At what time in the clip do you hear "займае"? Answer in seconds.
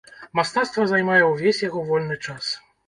0.93-1.21